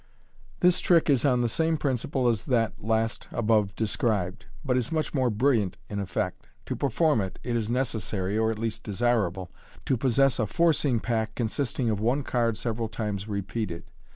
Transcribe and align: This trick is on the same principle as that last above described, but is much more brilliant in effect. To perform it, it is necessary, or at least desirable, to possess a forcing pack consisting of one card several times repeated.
This 0.61 0.79
trick 0.79 1.11
is 1.11 1.25
on 1.25 1.41
the 1.41 1.47
same 1.47 1.77
principle 1.77 2.27
as 2.27 2.45
that 2.45 2.83
last 2.83 3.27
above 3.31 3.75
described, 3.75 4.47
but 4.65 4.75
is 4.75 4.91
much 4.91 5.13
more 5.13 5.29
brilliant 5.29 5.77
in 5.89 5.99
effect. 5.99 6.47
To 6.65 6.75
perform 6.75 7.21
it, 7.21 7.37
it 7.43 7.55
is 7.55 7.69
necessary, 7.69 8.35
or 8.35 8.49
at 8.49 8.57
least 8.57 8.81
desirable, 8.81 9.51
to 9.85 9.97
possess 9.97 10.39
a 10.39 10.47
forcing 10.47 10.99
pack 11.01 11.35
consisting 11.35 11.91
of 11.91 11.99
one 11.99 12.23
card 12.23 12.57
several 12.57 12.87
times 12.87 13.27
repeated. 13.27 13.83